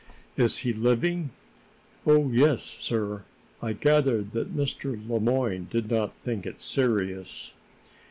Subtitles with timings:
[0.35, 1.29] "Is he living?"
[2.07, 3.23] "Oh, yes, sir.
[3.61, 4.93] I gathered that Mr.
[5.07, 7.53] Le Moyne did not think it serious."